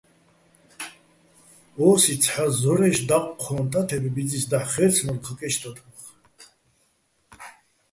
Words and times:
ო́სი 1.87 2.13
ცჰ̦ა 2.23 2.43
ზორაჲში̆ 2.59 3.05
დაჴჴო́ჼ 3.09 3.59
ტათებ 3.71 4.03
ბიძის 4.13 4.45
დაჰ̦ 4.51 4.69
ხაჲრცნო́რ 4.71 5.17
ქაკე́ჩ 5.25 5.55
ტათბუხ. 5.61 6.03